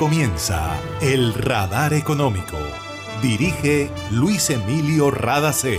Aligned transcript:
comienza 0.00 0.80
El 1.02 1.34
Radar 1.34 1.92
Económico. 1.92 2.56
Dirige 3.20 3.90
Luis 4.10 4.48
Emilio 4.48 5.10
Radacé. 5.10 5.78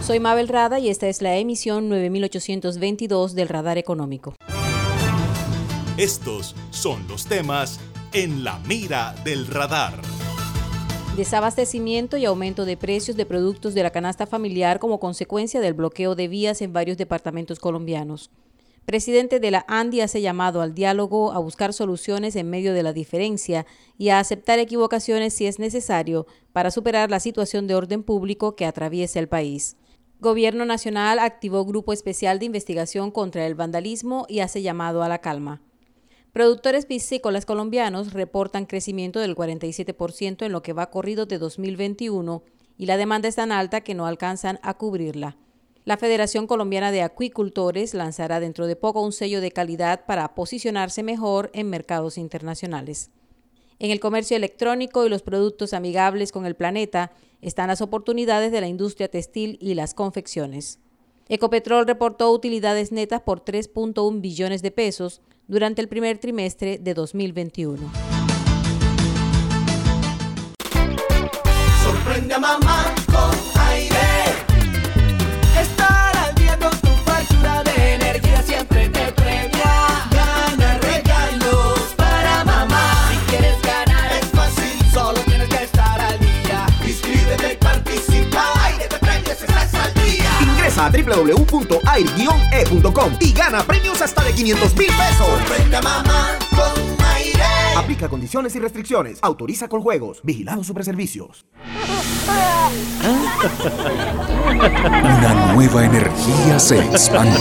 Soy 0.00 0.18
Mabel 0.18 0.48
Rada 0.48 0.80
y 0.80 0.88
esta 0.88 1.06
es 1.06 1.22
la 1.22 1.36
emisión 1.36 1.88
9822 1.88 3.36
del 3.36 3.48
Radar 3.48 3.78
Económico. 3.78 4.34
Estos 5.96 6.56
son 6.70 7.06
los 7.06 7.26
temas 7.26 7.78
en 8.12 8.42
la 8.42 8.58
mira 8.66 9.14
del 9.22 9.46
radar. 9.46 9.94
Desabastecimiento 11.16 12.16
y 12.16 12.24
aumento 12.24 12.64
de 12.64 12.76
precios 12.76 13.16
de 13.16 13.24
productos 13.24 13.72
de 13.74 13.84
la 13.84 13.92
canasta 13.92 14.26
familiar 14.26 14.80
como 14.80 14.98
consecuencia 14.98 15.60
del 15.60 15.74
bloqueo 15.74 16.16
de 16.16 16.26
vías 16.26 16.60
en 16.60 16.72
varios 16.72 16.96
departamentos 16.96 17.60
colombianos 17.60 18.32
presidente 18.86 19.40
de 19.40 19.50
la 19.50 19.64
ANDI 19.68 20.00
hace 20.00 20.22
llamado 20.22 20.62
al 20.62 20.72
diálogo, 20.72 21.32
a 21.32 21.38
buscar 21.40 21.72
soluciones 21.72 22.36
en 22.36 22.48
medio 22.48 22.72
de 22.72 22.84
la 22.84 22.92
diferencia 22.92 23.66
y 23.98 24.08
a 24.10 24.20
aceptar 24.20 24.60
equivocaciones 24.60 25.34
si 25.34 25.46
es 25.46 25.58
necesario 25.58 26.26
para 26.52 26.70
superar 26.70 27.10
la 27.10 27.20
situación 27.20 27.66
de 27.66 27.74
orden 27.74 28.04
público 28.04 28.54
que 28.54 28.64
atraviesa 28.64 29.18
el 29.18 29.28
país. 29.28 29.76
Gobierno 30.20 30.64
Nacional 30.64 31.18
activó 31.18 31.64
grupo 31.64 31.92
especial 31.92 32.38
de 32.38 32.46
investigación 32.46 33.10
contra 33.10 33.44
el 33.44 33.56
vandalismo 33.56 34.24
y 34.28 34.38
hace 34.38 34.62
llamado 34.62 35.02
a 35.02 35.08
la 35.08 35.18
calma. 35.18 35.60
Productores 36.32 36.86
piscícolas 36.86 37.44
colombianos 37.44 38.12
reportan 38.12 38.66
crecimiento 38.66 39.18
del 39.18 39.34
47% 39.34 40.46
en 40.46 40.52
lo 40.52 40.62
que 40.62 40.72
va 40.72 40.90
corrido 40.90 41.26
de 41.26 41.38
2021 41.38 42.42
y 42.78 42.86
la 42.86 42.96
demanda 42.96 43.28
es 43.28 43.34
tan 43.34 43.52
alta 43.52 43.80
que 43.80 43.94
no 43.94 44.06
alcanzan 44.06 44.60
a 44.62 44.74
cubrirla. 44.74 45.36
La 45.86 45.96
Federación 45.96 46.48
Colombiana 46.48 46.90
de 46.90 47.02
Acuicultores 47.02 47.94
lanzará 47.94 48.40
dentro 48.40 48.66
de 48.66 48.74
poco 48.74 49.02
un 49.02 49.12
sello 49.12 49.40
de 49.40 49.52
calidad 49.52 50.04
para 50.04 50.34
posicionarse 50.34 51.04
mejor 51.04 51.48
en 51.54 51.70
mercados 51.70 52.18
internacionales. 52.18 53.12
En 53.78 53.92
el 53.92 54.00
comercio 54.00 54.36
electrónico 54.36 55.06
y 55.06 55.08
los 55.08 55.22
productos 55.22 55.74
amigables 55.74 56.32
con 56.32 56.44
el 56.44 56.56
planeta 56.56 57.12
están 57.40 57.68
las 57.68 57.82
oportunidades 57.82 58.50
de 58.50 58.60
la 58.60 58.66
industria 58.66 59.08
textil 59.08 59.58
y 59.60 59.74
las 59.74 59.94
confecciones. 59.94 60.80
Ecopetrol 61.28 61.86
reportó 61.86 62.32
utilidades 62.32 62.90
netas 62.90 63.20
por 63.20 63.44
3.1 63.44 64.20
billones 64.20 64.62
de 64.62 64.72
pesos 64.72 65.20
durante 65.46 65.82
el 65.82 65.88
primer 65.88 66.18
trimestre 66.18 66.78
de 66.78 66.94
2021. 66.94 67.92
Sorprende 71.84 72.34
a 72.34 72.38
mamá 72.40 72.95
a 90.78 90.90
www.air-e.com 90.90 92.66
y 93.20 93.32
gana 93.32 93.62
premios 93.62 94.02
hasta 94.02 94.22
de 94.24 94.32
500 94.32 94.76
mil 94.76 94.88
pesos. 94.88 95.28
Aplica 97.76 98.08
condiciones 98.08 98.56
y 98.56 98.58
restricciones. 98.58 99.18
Autoriza 99.22 99.68
con 99.68 99.80
juegos. 99.80 100.20
Vigilado 100.22 100.64
sobre 100.64 100.82
servicios. 100.84 101.46
Una 104.48 105.52
nueva 105.54 105.84
energía 105.84 106.58
se 106.58 106.80
expande. 106.80 107.38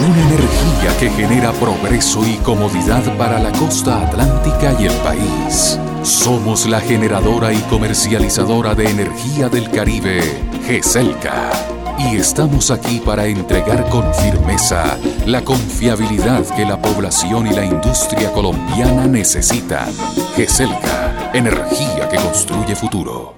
Una 0.00 0.20
energía 0.22 0.96
que 0.98 1.10
genera 1.10 1.52
progreso 1.52 2.26
y 2.26 2.36
comodidad 2.38 3.16
para 3.16 3.38
la 3.38 3.52
costa 3.52 4.06
atlántica 4.06 4.74
y 4.80 4.86
el 4.86 4.94
país. 4.98 5.78
Somos 6.02 6.66
la 6.66 6.80
generadora 6.80 7.52
y 7.52 7.60
comercializadora 7.62 8.74
de 8.74 8.88
energía 8.90 9.48
del 9.48 9.70
Caribe, 9.70 10.20
GESELCA 10.66 11.77
y 11.98 12.16
estamos 12.16 12.70
aquí 12.70 13.00
para 13.04 13.26
entregar 13.26 13.88
con 13.90 14.12
firmeza 14.14 14.98
la 15.26 15.42
confiabilidad 15.42 16.44
que 16.56 16.64
la 16.64 16.80
población 16.80 17.46
y 17.46 17.50
la 17.50 17.64
industria 17.64 18.32
colombiana 18.32 19.06
necesitan. 19.06 19.92
GESELCA, 20.36 21.30
energía 21.34 22.08
que 22.08 22.16
construye 22.16 22.76
futuro. 22.76 23.37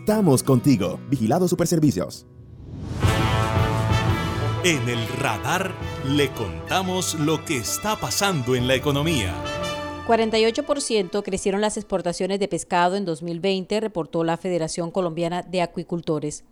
Estamos 0.00 0.42
contigo. 0.42 0.98
Vigilado 1.10 1.46
Superservicios. 1.46 2.26
En 4.64 4.88
el 4.88 5.06
radar 5.18 5.74
le 6.08 6.30
contamos 6.30 7.20
lo 7.20 7.44
que 7.44 7.58
está 7.58 7.96
pasando 7.96 8.54
en 8.56 8.66
la 8.66 8.74
economía. 8.74 9.34
48% 10.08 11.22
crecieron 11.22 11.60
las 11.60 11.76
exportaciones 11.76 12.40
de 12.40 12.48
pescado 12.48 12.96
en 12.96 13.04
2020, 13.04 13.78
reportó 13.78 14.24
la 14.24 14.38
Federación 14.38 14.90
Colombiana 14.90 15.42
de 15.42 15.60
Acuicultores. 15.60 16.44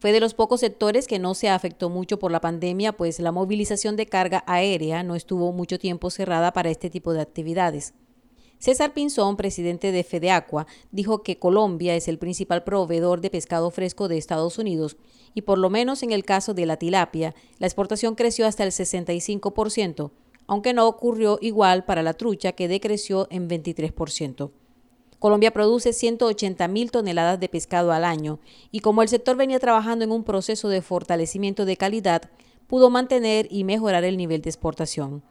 Fue 0.00 0.10
de 0.10 0.18
los 0.18 0.34
pocos 0.34 0.60
sectores 0.60 1.06
que 1.06 1.20
no 1.20 1.34
se 1.34 1.48
afectó 1.48 1.90
mucho 1.90 2.18
por 2.18 2.32
la 2.32 2.40
pandemia, 2.40 2.92
pues 2.92 3.20
la 3.20 3.30
movilización 3.30 3.94
de 3.94 4.06
carga 4.06 4.42
aérea 4.46 5.04
no 5.04 5.14
estuvo 5.14 5.52
mucho 5.52 5.78
tiempo 5.78 6.10
cerrada 6.10 6.52
para 6.52 6.70
este 6.70 6.90
tipo 6.90 7.12
de 7.12 7.20
actividades. 7.20 7.94
César 8.58 8.92
Pinzón, 8.92 9.36
presidente 9.36 9.92
de 9.92 10.02
Fedeacua, 10.02 10.66
dijo 10.90 11.22
que 11.22 11.38
Colombia 11.38 11.94
es 11.94 12.08
el 12.08 12.18
principal 12.18 12.64
proveedor 12.64 13.20
de 13.20 13.30
pescado 13.30 13.70
fresco 13.70 14.08
de 14.08 14.18
Estados 14.18 14.58
Unidos 14.58 14.96
y 15.32 15.42
por 15.42 15.58
lo 15.58 15.70
menos 15.70 16.02
en 16.02 16.10
el 16.10 16.24
caso 16.24 16.54
de 16.54 16.66
la 16.66 16.76
tilapia, 16.76 17.34
la 17.58 17.68
exportación 17.68 18.16
creció 18.16 18.46
hasta 18.46 18.64
el 18.64 18.72
65%, 18.72 20.10
aunque 20.48 20.72
no 20.72 20.88
ocurrió 20.88 21.38
igual 21.40 21.84
para 21.84 22.02
la 22.02 22.14
trucha 22.14 22.52
que 22.52 22.66
decreció 22.66 23.28
en 23.30 23.48
23%. 23.48 24.50
Colombia 25.20 25.52
produce 25.52 25.92
180 25.92 26.66
mil 26.68 26.90
toneladas 26.90 27.38
de 27.38 27.48
pescado 27.48 27.92
al 27.92 28.04
año 28.04 28.40
y 28.72 28.80
como 28.80 29.02
el 29.02 29.08
sector 29.08 29.36
venía 29.36 29.58
trabajando 29.60 30.04
en 30.04 30.12
un 30.12 30.24
proceso 30.24 30.68
de 30.68 30.82
fortalecimiento 30.82 31.64
de 31.64 31.76
calidad, 31.76 32.22
pudo 32.66 32.90
mantener 32.90 33.46
y 33.50 33.62
mejorar 33.64 34.04
el 34.04 34.16
nivel 34.16 34.42
de 34.42 34.50
exportación. 34.50 35.22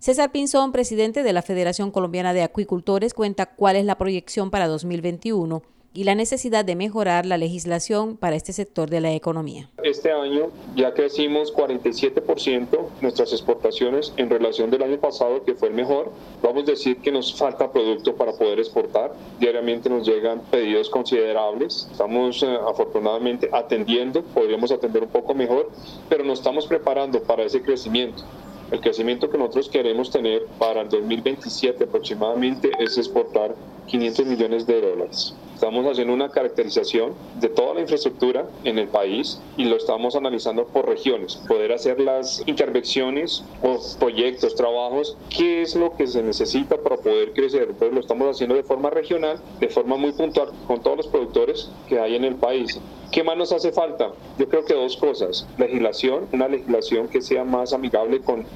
César 0.00 0.32
Pinzón, 0.32 0.72
presidente 0.72 1.22
de 1.22 1.34
la 1.34 1.42
Federación 1.42 1.90
Colombiana 1.90 2.32
de 2.32 2.42
Acuicultores, 2.42 3.12
cuenta 3.12 3.44
cuál 3.44 3.76
es 3.76 3.84
la 3.84 3.98
proyección 3.98 4.50
para 4.50 4.66
2021 4.66 5.62
y 5.92 6.04
la 6.04 6.14
necesidad 6.14 6.64
de 6.64 6.74
mejorar 6.74 7.26
la 7.26 7.36
legislación 7.36 8.16
para 8.16 8.34
este 8.34 8.54
sector 8.54 8.88
de 8.88 9.02
la 9.02 9.12
economía. 9.12 9.68
Este 9.82 10.10
año 10.10 10.52
ya 10.74 10.94
crecimos 10.94 11.52
47% 11.54 12.78
nuestras 13.02 13.32
exportaciones 13.32 14.14
en 14.16 14.30
relación 14.30 14.70
del 14.70 14.84
año 14.84 14.98
pasado, 14.98 15.44
que 15.44 15.54
fue 15.54 15.68
el 15.68 15.74
mejor. 15.74 16.10
Vamos 16.42 16.62
a 16.62 16.70
decir 16.70 16.96
que 17.02 17.12
nos 17.12 17.34
falta 17.34 17.70
producto 17.70 18.14
para 18.14 18.32
poder 18.32 18.58
exportar. 18.58 19.12
Diariamente 19.38 19.90
nos 19.90 20.08
llegan 20.08 20.40
pedidos 20.50 20.88
considerables. 20.88 21.88
Estamos 21.92 22.42
eh, 22.42 22.56
afortunadamente 22.66 23.50
atendiendo, 23.52 24.22
podríamos 24.22 24.72
atender 24.72 25.02
un 25.02 25.10
poco 25.10 25.34
mejor, 25.34 25.70
pero 26.08 26.24
nos 26.24 26.38
estamos 26.38 26.66
preparando 26.66 27.22
para 27.22 27.42
ese 27.42 27.60
crecimiento. 27.60 28.24
El 28.70 28.80
crecimiento 28.80 29.28
que 29.28 29.38
nosotros 29.38 29.68
queremos 29.68 30.10
tener 30.10 30.46
para 30.58 30.82
el 30.82 30.88
2027 30.88 31.84
aproximadamente 31.84 32.70
es 32.78 32.96
exportar 32.98 33.56
500 33.88 34.26
millones 34.26 34.66
de 34.66 34.80
dólares. 34.80 35.34
Estamos 35.60 35.84
haciendo 35.84 36.14
una 36.14 36.30
caracterización 36.30 37.12
de 37.38 37.50
toda 37.50 37.74
la 37.74 37.82
infraestructura 37.82 38.48
en 38.64 38.78
el 38.78 38.88
país 38.88 39.42
y 39.58 39.66
lo 39.66 39.76
estamos 39.76 40.16
analizando 40.16 40.64
por 40.64 40.88
regiones, 40.88 41.36
poder 41.46 41.72
hacer 41.72 42.00
las 42.00 42.42
intervenciones 42.46 43.44
o 43.62 43.78
proyectos, 43.98 44.54
trabajos, 44.54 45.18
qué 45.28 45.60
es 45.60 45.76
lo 45.76 45.94
que 45.94 46.06
se 46.06 46.22
necesita 46.22 46.78
para 46.78 46.96
poder 46.96 47.34
crecer. 47.34 47.66
Entonces 47.68 47.92
lo 47.92 48.00
estamos 48.00 48.30
haciendo 48.30 48.54
de 48.54 48.62
forma 48.62 48.88
regional, 48.88 49.38
de 49.60 49.68
forma 49.68 49.98
muy 49.98 50.12
puntual 50.12 50.48
con 50.66 50.82
todos 50.82 50.96
los 50.96 51.08
productores 51.08 51.70
que 51.90 52.00
hay 52.00 52.16
en 52.16 52.24
el 52.24 52.36
país. 52.36 52.80
¿Qué 53.12 53.22
más 53.22 53.36
nos 53.36 53.52
hace 53.52 53.70
falta? 53.70 54.12
Yo 54.38 54.48
creo 54.48 54.64
que 54.64 54.72
dos 54.72 54.96
cosas. 54.96 55.46
Legislación, 55.58 56.26
una 56.32 56.48
legislación 56.48 57.06
que 57.06 57.20
sea 57.20 57.44
más 57.44 57.74
amigable 57.74 58.22
con, 58.22 58.46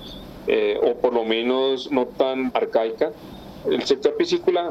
eh, 0.47 0.81
o 0.83 0.95
por 0.95 1.13
lo 1.13 1.25
menos 1.25 1.93
no 1.93 2.07
tan 2.07 2.51
arcaica 2.55 3.13
el 3.71 3.83
sector 3.85 4.17
piscícola, 4.17 4.71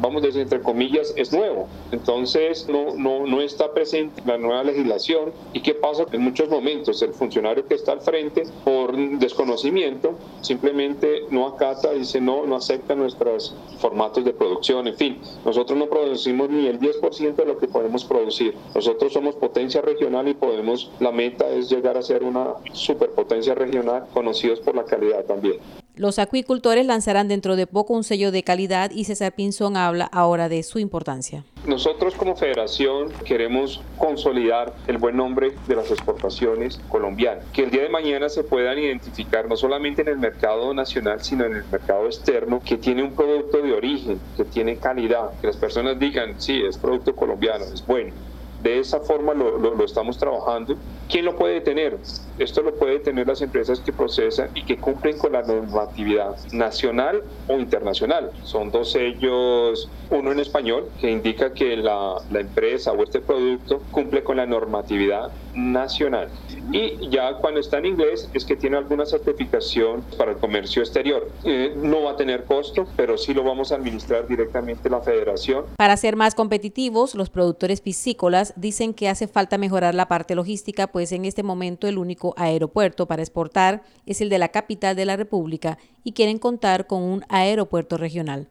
vamos 0.00 0.22
a 0.22 0.26
decir 0.26 0.42
entre 0.42 0.60
comillas, 0.60 1.12
es 1.16 1.32
nuevo. 1.32 1.68
Entonces 1.92 2.68
no, 2.68 2.94
no, 2.94 3.26
no 3.26 3.40
está 3.40 3.72
presente 3.72 4.22
la 4.26 4.38
nueva 4.38 4.64
legislación. 4.64 5.32
¿Y 5.52 5.60
qué 5.60 5.74
pasa? 5.74 6.04
En 6.12 6.22
muchos 6.22 6.48
momentos 6.48 7.02
el 7.02 7.12
funcionario 7.12 7.66
que 7.66 7.74
está 7.74 7.92
al 7.92 8.00
frente, 8.00 8.42
por 8.64 8.96
desconocimiento, 8.96 10.14
simplemente 10.40 11.24
no 11.30 11.46
acata, 11.46 11.92
dice 11.92 12.20
no, 12.20 12.46
no 12.46 12.56
acepta 12.56 12.94
nuestros 12.94 13.54
formatos 13.78 14.24
de 14.24 14.32
producción. 14.32 14.86
En 14.88 14.96
fin, 14.96 15.18
nosotros 15.44 15.78
no 15.78 15.86
producimos 15.86 16.50
ni 16.50 16.66
el 16.66 16.78
10% 16.78 17.34
de 17.34 17.44
lo 17.44 17.58
que 17.58 17.68
podemos 17.68 18.04
producir. 18.04 18.54
Nosotros 18.74 19.12
somos 19.12 19.36
potencia 19.36 19.80
regional 19.80 20.28
y 20.28 20.34
podemos, 20.34 20.90
la 21.00 21.12
meta 21.12 21.48
es 21.48 21.70
llegar 21.70 21.96
a 21.96 22.02
ser 22.02 22.24
una 22.24 22.54
superpotencia 22.72 23.54
regional 23.54 24.06
conocidos 24.12 24.60
por 24.60 24.74
la 24.74 24.84
calidad 24.84 25.24
también. 25.24 25.79
Los 26.00 26.18
acuicultores 26.18 26.86
lanzarán 26.86 27.28
dentro 27.28 27.56
de 27.56 27.66
poco 27.66 27.92
un 27.92 28.04
sello 28.04 28.32
de 28.32 28.42
calidad 28.42 28.90
y 28.90 29.04
César 29.04 29.32
Pinzón 29.32 29.76
habla 29.76 30.06
ahora 30.06 30.48
de 30.48 30.62
su 30.62 30.78
importancia. 30.78 31.44
Nosotros 31.66 32.14
como 32.14 32.36
federación 32.36 33.10
queremos 33.26 33.82
consolidar 33.98 34.72
el 34.86 34.96
buen 34.96 35.18
nombre 35.18 35.52
de 35.68 35.76
las 35.76 35.90
exportaciones 35.90 36.80
colombianas, 36.88 37.44
que 37.52 37.64
el 37.64 37.70
día 37.70 37.82
de 37.82 37.90
mañana 37.90 38.30
se 38.30 38.44
puedan 38.44 38.78
identificar 38.78 39.46
no 39.46 39.58
solamente 39.58 40.00
en 40.00 40.08
el 40.08 40.16
mercado 40.16 40.72
nacional, 40.72 41.22
sino 41.22 41.44
en 41.44 41.56
el 41.56 41.64
mercado 41.70 42.06
externo, 42.06 42.62
que 42.64 42.78
tiene 42.78 43.02
un 43.02 43.12
producto 43.12 43.60
de 43.60 43.74
origen, 43.74 44.18
que 44.38 44.46
tiene 44.46 44.76
calidad, 44.76 45.38
que 45.42 45.48
las 45.48 45.58
personas 45.58 45.98
digan, 45.98 46.40
sí, 46.40 46.62
es 46.66 46.78
producto 46.78 47.14
colombiano, 47.14 47.66
es 47.66 47.86
bueno. 47.86 48.14
De 48.62 48.78
esa 48.78 49.00
forma 49.00 49.34
lo, 49.34 49.58
lo, 49.58 49.84
estamos 49.84 50.16
trabajando. 50.16 50.76
¿Quién 51.10 51.24
lo 51.24 51.34
puede 51.34 51.60
tener? 51.60 51.98
Esto 52.38 52.62
lo 52.62 52.76
puede 52.76 53.00
tener 53.00 53.26
las 53.26 53.42
empresas 53.42 53.80
que 53.80 53.92
procesan 53.92 54.50
y 54.54 54.64
que 54.64 54.76
cumplen 54.76 55.18
con 55.18 55.32
la 55.32 55.42
normatividad 55.42 56.36
nacional 56.52 57.24
o 57.48 57.58
internacional. 57.58 58.30
Son 58.44 58.70
dos 58.70 58.92
sellos, 58.92 59.90
uno 60.10 60.30
en 60.30 60.38
español, 60.38 60.88
que 61.00 61.10
indica 61.10 61.52
que 61.52 61.76
la, 61.76 62.14
la 62.30 62.40
empresa 62.40 62.92
o 62.92 63.02
este 63.02 63.20
producto 63.20 63.82
cumple 63.90 64.22
con 64.22 64.36
la 64.36 64.46
normatividad 64.46 65.32
nacional. 65.52 66.28
Y 66.72 67.08
ya 67.10 67.34
cuando 67.38 67.58
está 67.58 67.78
en 67.78 67.86
inglés 67.86 68.28
es 68.32 68.44
que 68.44 68.54
tiene 68.54 68.76
alguna 68.76 69.04
certificación 69.04 70.02
para 70.16 70.32
el 70.32 70.38
comercio 70.38 70.82
exterior. 70.82 71.28
Eh, 71.44 71.74
no 71.76 72.02
va 72.02 72.12
a 72.12 72.16
tener 72.16 72.44
costo, 72.44 72.86
pero 72.96 73.18
sí 73.18 73.34
lo 73.34 73.42
vamos 73.42 73.72
a 73.72 73.74
administrar 73.74 74.28
directamente 74.28 74.88
la 74.88 75.00
federación. 75.00 75.64
Para 75.76 75.96
ser 75.96 76.14
más 76.14 76.34
competitivos, 76.34 77.14
los 77.14 77.28
productores 77.28 77.80
piscícolas 77.80 78.54
dicen 78.56 78.94
que 78.94 79.08
hace 79.08 79.26
falta 79.26 79.58
mejorar 79.58 79.94
la 79.94 80.06
parte 80.06 80.34
logística, 80.34 80.86
pues 80.86 81.10
en 81.12 81.24
este 81.24 81.42
momento 81.42 81.88
el 81.88 81.98
único 81.98 82.34
aeropuerto 82.36 83.06
para 83.06 83.22
exportar 83.22 83.82
es 84.06 84.20
el 84.20 84.28
de 84.28 84.38
la 84.38 84.48
capital 84.48 84.94
de 84.94 85.06
la 85.06 85.16
República 85.16 85.78
y 86.04 86.12
quieren 86.12 86.38
contar 86.38 86.86
con 86.86 87.02
un 87.02 87.24
aeropuerto 87.28 87.96
regional. 87.96 88.48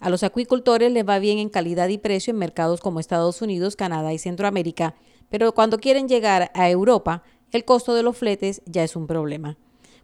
A 0.00 0.10
los 0.10 0.22
acuicultores 0.22 0.90
les 0.90 1.06
va 1.06 1.18
bien 1.18 1.38
en 1.38 1.50
calidad 1.50 1.88
y 1.88 1.98
precio 1.98 2.32
en 2.32 2.38
mercados 2.38 2.80
como 2.80 3.00
Estados 3.00 3.42
Unidos, 3.42 3.76
Canadá 3.76 4.12
y 4.12 4.18
Centroamérica, 4.18 4.94
pero 5.28 5.52
cuando 5.52 5.78
quieren 5.78 6.08
llegar 6.08 6.50
a 6.54 6.70
Europa, 6.70 7.22
el 7.52 7.64
costo 7.64 7.94
de 7.94 8.02
los 8.02 8.16
fletes 8.16 8.62
ya 8.66 8.84
es 8.84 8.96
un 8.96 9.06
problema. 9.06 9.58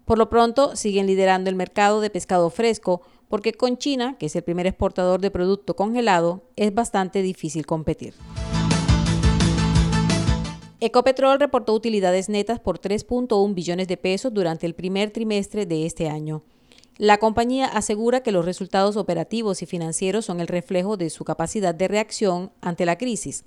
Por 0.05 0.19
lo 0.19 0.29
pronto, 0.31 0.77
siguen 0.77 1.07
liderando 1.07 1.51
el 1.51 1.57
mercado 1.57 2.01
de 2.01 2.11
pescado 2.11 2.51
fresco, 2.51 3.03
porque 3.29 3.53
con 3.53 3.77
China, 3.77 4.17
que 4.19 4.27
es 4.27 4.37
el 4.37 4.43
primer 4.43 4.67
exportador 4.67 5.21
de 5.21 5.31
producto 5.31 5.75
congelado, 5.75 6.43
es 6.55 6.73
bastante 6.73 7.23
difícil 7.23 7.67
competir. 7.67 8.15
Ecopetrol 10.79 11.41
reportó 11.41 11.73
utilidades 11.73 12.29
netas 12.29 12.61
por 12.61 12.79
3.1 12.79 13.55
billones 13.55 13.89
de 13.89 13.97
pesos 13.97 14.33
durante 14.33 14.67
el 14.67 14.75
primer 14.75 15.11
trimestre 15.11 15.67
de 15.67 15.87
este 15.87 16.09
año. 16.09 16.43
La 16.99 17.19
compañía 17.19 17.67
asegura 17.67 18.23
que 18.23 18.33
los 18.33 18.45
resultados 18.45 18.97
operativos 18.97 19.63
y 19.63 19.67
financieros 19.67 20.25
son 20.25 20.41
el 20.41 20.49
reflejo 20.49 20.97
de 20.97 21.11
su 21.11 21.25
capacidad 21.25 21.75
de 21.75 21.89
reacción 21.89 22.53
ante 22.61 22.87
la 22.87 22.97
crisis. 22.97 23.45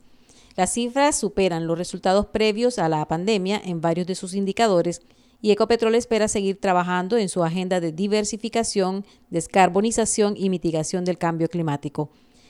Las 0.56 0.74
cifras 0.74 1.16
superan 1.16 1.68
los 1.68 1.78
resultados 1.78 2.28
previos 2.28 2.80
a 2.80 2.90
la 2.90 3.08
pandemia 3.08 3.62
en 3.64 3.82
varios 3.82 4.08
de 4.08 4.16
sus 4.16 4.34
indicadores 4.34 5.02
y 5.42 5.52
Ecopetrol 5.52 5.96
espera 5.96 6.28
seguir 6.28 6.60
trabajando 6.60 7.18
en 7.18 7.30
su 7.30 7.44
agenda 7.44 7.80
de 7.80 7.92
diversificación, 7.92 9.06
descarbonización 9.30 10.36
y 10.36 10.50
mitigación 10.50 11.06
del 11.06 11.18
cambio 11.18 11.48
climático. 11.48 12.10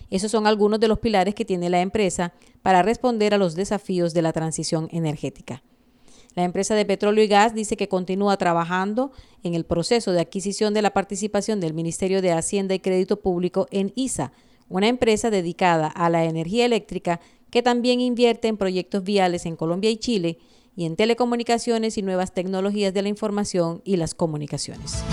Esos 0.09 0.31
son 0.31 0.47
algunos 0.47 0.79
de 0.79 0.87
los 0.87 0.99
pilares 0.99 1.35
que 1.35 1.45
tiene 1.45 1.69
la 1.69 1.81
empresa 1.81 2.33
para 2.63 2.81
responder 2.81 3.33
a 3.33 3.37
los 3.37 3.55
desafíos 3.55 4.13
de 4.13 4.23
la 4.23 4.33
transición 4.33 4.87
energética. 4.91 5.61
La 6.35 6.43
empresa 6.43 6.75
de 6.75 6.85
petróleo 6.85 7.23
y 7.23 7.27
gas 7.27 7.53
dice 7.53 7.77
que 7.77 7.89
continúa 7.89 8.37
trabajando 8.37 9.11
en 9.43 9.55
el 9.55 9.65
proceso 9.65 10.11
de 10.11 10.21
adquisición 10.21 10.73
de 10.73 10.81
la 10.81 10.93
participación 10.93 11.59
del 11.59 11.73
Ministerio 11.73 12.21
de 12.21 12.31
Hacienda 12.31 12.73
y 12.73 12.79
Crédito 12.79 13.19
Público 13.19 13.67
en 13.71 13.91
ISA, 13.95 14.31
una 14.69 14.87
empresa 14.87 15.29
dedicada 15.29 15.87
a 15.87 16.09
la 16.09 16.23
energía 16.23 16.65
eléctrica 16.65 17.19
que 17.49 17.63
también 17.63 17.99
invierte 17.99 18.47
en 18.47 18.57
proyectos 18.57 19.03
viales 19.03 19.45
en 19.45 19.55
Colombia 19.55 19.89
y 19.89 19.97
Chile 19.97 20.37
y 20.75 20.85
en 20.85 20.95
telecomunicaciones 20.95 21.97
y 21.97 22.03
nuevas 22.03 22.33
tecnologías 22.33 22.93
de 22.93 23.01
la 23.01 23.09
información 23.09 23.81
y 23.83 23.97
las 23.97 24.13
comunicaciones. 24.13 25.03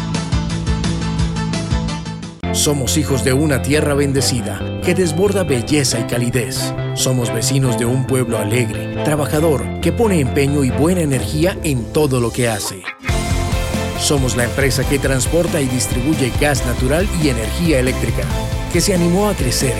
Somos 2.53 2.97
hijos 2.97 3.23
de 3.23 3.33
una 3.33 3.61
tierra 3.61 3.95
bendecida 3.95 4.81
que 4.83 4.95
desborda 4.95 5.45
belleza 5.45 6.01
y 6.01 6.05
calidez. 6.05 6.73
Somos 6.95 7.33
vecinos 7.33 7.79
de 7.79 7.85
un 7.85 8.07
pueblo 8.07 8.39
alegre, 8.39 8.95
trabajador, 9.05 9.81
que 9.81 9.93
pone 9.93 10.21
empeño 10.21 10.65
y 10.65 10.71
buena 10.71 11.03
energía 11.03 11.59
en 11.65 11.93
todo 11.93 12.19
lo 12.19 12.31
que 12.31 12.49
hace. 12.49 12.83
Somos 13.99 14.37
la 14.37 14.45
empresa 14.45 14.89
que 14.89 14.99
transporta 14.99 15.61
y 15.61 15.67
distribuye 15.67 16.33
gas 16.41 16.65
natural 16.65 17.07
y 17.23 17.29
energía 17.29 17.79
eléctrica, 17.79 18.25
que 18.77 18.83
se 18.83 18.93
animó 18.93 19.31
a 19.31 19.35
crecer 19.35 19.73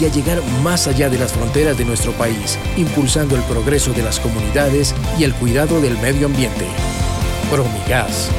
y 0.00 0.04
a 0.04 0.08
llegar 0.10 0.40
más 0.62 0.86
allá 0.86 1.10
de 1.10 1.18
las 1.18 1.32
fronteras 1.32 1.76
de 1.76 1.84
nuestro 1.84 2.12
país, 2.12 2.56
impulsando 2.76 3.34
el 3.34 3.42
progreso 3.42 3.92
de 3.92 4.04
las 4.04 4.20
comunidades 4.20 4.94
y 5.18 5.24
el 5.24 5.34
cuidado 5.34 5.80
del 5.80 5.98
medio 5.98 6.26
ambiente. 6.26 6.64
Promigas. 7.50 8.30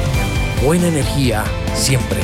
Buena 0.64 0.88
energía 0.88 1.44
siempre. 1.74 2.20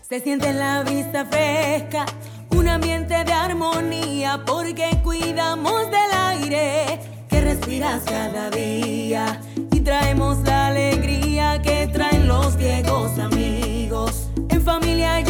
Se 0.00 0.18
siente 0.18 0.52
la 0.52 0.82
vista 0.82 1.26
fresca, 1.26 2.06
un 2.50 2.66
ambiente 2.66 3.22
de 3.22 3.32
armonía, 3.32 4.42
porque 4.44 4.98
cuidamos 5.04 5.92
del 5.92 6.18
aire 6.26 6.98
que 7.28 7.40
respiras 7.40 8.02
cada 8.02 8.50
día 8.50 9.40
y 9.70 9.78
traemos 9.78 10.38
la 10.38 10.66
alegría 10.66 11.62
que 11.62 11.86
traen 11.86 12.26
los 12.26 12.56
viejos 12.56 13.16
amigos. 13.20 14.26
En 14.48 14.60
familia 14.60 15.22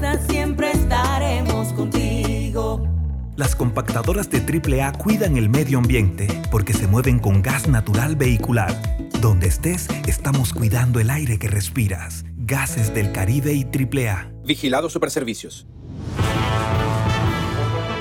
casa 0.00 0.18
siempre 0.28 0.70
estaremos 0.70 1.72
contigo. 1.72 2.86
Las 3.36 3.56
compactadoras 3.56 4.30
de 4.30 4.38
AAA 4.38 4.92
cuidan 4.92 5.36
el 5.36 5.48
medio 5.48 5.78
ambiente 5.78 6.28
porque 6.50 6.72
se 6.72 6.86
mueven 6.86 7.18
con 7.18 7.42
gas 7.42 7.66
natural 7.68 8.14
vehicular. 8.14 8.72
Donde 9.20 9.48
estés, 9.48 9.88
estamos 10.06 10.52
cuidando 10.52 11.00
el 11.00 11.10
aire 11.10 11.38
que 11.38 11.48
respiras. 11.48 12.24
Gases 12.36 12.94
del 12.94 13.10
Caribe 13.10 13.52
y 13.54 13.64
AAA. 13.64 14.30
Vigilado 14.44 14.88
Superservicios. 14.88 15.66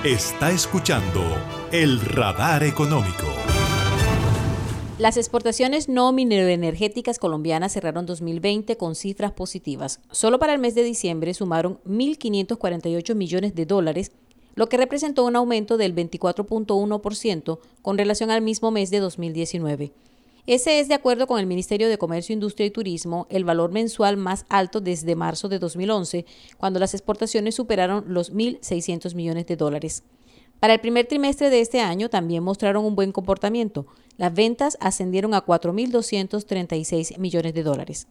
Está 0.03 0.51
escuchando 0.51 1.23
el 1.71 2.01
radar 2.01 2.63
económico. 2.63 3.42
Las 5.03 5.17
exportaciones 5.17 5.89
no 5.89 6.13
mineroenergéticas 6.13 7.19
colombianas 7.19 7.73
cerraron 7.73 8.05
2020 8.05 8.77
con 8.77 8.95
cifras 8.95 9.33
positivas. 9.33 9.99
Solo 10.11 10.39
para 10.39 10.53
el 10.53 10.59
mes 10.59 10.75
de 10.75 10.83
diciembre 10.85 11.33
sumaron 11.33 11.81
1.548 11.85 13.13
millones 13.13 13.53
de 13.53 13.65
dólares, 13.65 14.13
lo 14.55 14.69
que 14.69 14.77
representó 14.77 15.25
un 15.25 15.35
aumento 15.35 15.75
del 15.75 15.93
24.1% 15.93 17.59
con 17.81 17.97
relación 17.97 18.31
al 18.31 18.41
mismo 18.41 18.71
mes 18.71 18.91
de 18.91 18.99
2019. 19.01 19.91
Ese 20.47 20.79
es, 20.79 20.87
de 20.87 20.93
acuerdo 20.93 21.27
con 21.27 21.37
el 21.37 21.47
Ministerio 21.47 21.89
de 21.89 21.97
Comercio, 21.97 22.31
Industria 22.31 22.67
y 22.67 22.71
Turismo, 22.71 23.27
el 23.29 23.43
valor 23.43 23.73
mensual 23.73 24.15
más 24.15 24.45
alto 24.47 24.79
desde 24.79 25.17
marzo 25.17 25.49
de 25.49 25.59
2011, 25.59 26.25
cuando 26.55 26.79
las 26.79 26.93
exportaciones 26.93 27.55
superaron 27.55 28.05
los 28.07 28.33
1.600 28.33 29.15
millones 29.15 29.47
de 29.47 29.57
dólares. 29.57 30.03
Para 30.63 30.75
el 30.75 30.79
primer 30.79 31.07
trimestre 31.07 31.49
de 31.49 31.59
este 31.59 31.81
año 31.81 32.09
también 32.09 32.41
mostraron 32.41 32.85
un 32.85 32.95
buen 32.95 33.11
comportamiento. 33.11 33.85
Las 34.17 34.33
ventas 34.33 34.77
ascendieron 34.79 35.33
a 35.33 35.45
4.236 35.45 37.17
millones 37.17 37.53
de 37.53 37.63
dólares. 37.63 38.07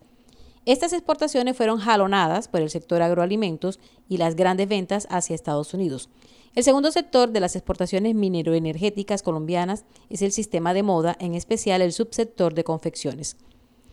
Estas 0.65 0.93
exportaciones 0.93 1.57
fueron 1.57 1.79
jalonadas 1.79 2.47
por 2.47 2.61
el 2.61 2.71
sector 2.71 3.03
agroalimentos 3.03 3.81
y 4.09 4.19
las 4.19 4.37
grandes 4.37 4.69
ventas 4.69 5.09
hacia 5.11 5.35
Estados 5.35 5.75
Unidos. 5.75 6.09
El 6.55 6.65
segundo 6.65 6.93
sector 6.93 7.31
de 7.31 7.41
las 7.41 7.57
exportaciones 7.57 8.15
mineroenergéticas 8.15 9.23
colombianas 9.23 9.85
es 10.11 10.23
el 10.23 10.33
sistema 10.33 10.75
de 10.75 10.83
moda, 10.83 11.17
en 11.19 11.35
especial 11.35 11.83
el 11.83 11.93
subsector 11.93 12.55
de 12.55 12.63
confecciones. 12.63 13.37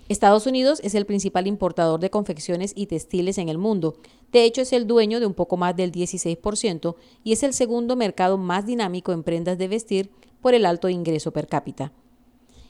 Estados 0.10 0.48
Unidos 0.48 0.82
es 0.84 0.96
el 0.96 1.06
principal 1.06 1.48
importador 1.48 2.00
de 2.00 2.10
confecciones 2.10 2.74
y 2.76 2.88
textiles 2.88 3.38
en 3.38 3.48
el 3.48 3.60
mundo. 3.60 3.96
De 4.32 4.44
hecho, 4.44 4.62
es 4.62 4.74
el 4.74 4.88
dueño 4.88 5.20
de 5.20 5.28
un 5.28 5.36
poco 5.36 5.56
más 5.56 5.76
del 5.76 5.92
16% 5.92 6.96
y 7.24 7.32
es 7.32 7.44
el 7.44 7.54
segundo 7.54 7.96
mercado 7.96 8.38
más 8.38 8.66
dinámico 8.66 9.12
en 9.12 9.24
prendas 9.24 9.58
de 9.58 9.68
vestir 9.68 10.10
por 10.42 10.54
el 10.54 10.66
alto 10.66 10.90
ingreso 10.90 11.32
per 11.32 11.48
cápita. 11.48 11.92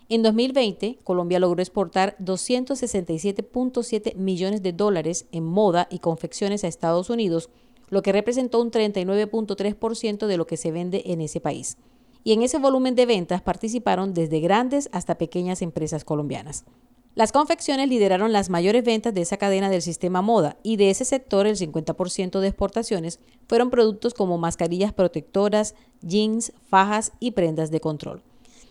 En 0.10 0.24
2020, 0.24 0.98
Colombia 1.04 1.40
logró 1.40 1.62
exportar 1.62 2.18
267.7 2.18 4.16
millones 4.16 4.64
de 4.64 4.74
dólares 4.74 5.28
en 5.32 5.44
moda 5.44 5.88
y 5.92 6.00
confecciones 6.00 6.64
a 6.64 6.68
Estados 6.68 7.12
Unidos, 7.12 7.52
lo 7.90 8.02
que 8.02 8.12
representó 8.12 8.60
un 8.60 8.72
39.3% 8.72 10.26
de 10.26 10.38
lo 10.38 10.48
que 10.48 10.58
se 10.58 10.72
vende 10.72 11.04
en 11.06 11.22
ese 11.22 11.40
país. 11.40 11.78
Y 12.24 12.34
en 12.34 12.42
ese 12.42 12.58
volumen 12.58 12.96
de 12.96 13.06
ventas 13.06 13.44
participaron 13.44 14.16
desde 14.16 14.40
grandes 14.40 14.90
hasta 14.92 15.20
pequeñas 15.20 15.62
empresas 15.62 16.04
colombianas. 16.04 16.66
Las 17.20 17.34
confecciones 17.34 17.90
lideraron 17.90 18.32
las 18.32 18.50
mayores 18.50 18.82
ventas 18.86 19.14
de 19.14 19.20
esa 19.20 19.36
cadena 19.36 19.70
del 19.70 19.82
sistema 19.82 20.22
moda 20.22 20.56
y 20.64 20.78
de 20.78 20.90
ese 20.90 21.04
sector 21.04 21.48
el 21.48 21.58
50% 21.58 22.40
de 22.40 22.48
exportaciones 22.48 23.20
fueron 23.46 23.70
productos 23.70 24.14
como 24.14 24.38
mascarillas 24.38 24.94
protectoras, 24.94 25.76
jeans, 26.02 26.54
fajas 26.70 27.12
y 27.20 27.32
prendas 27.32 27.72
de 27.72 27.82
control. 27.82 28.24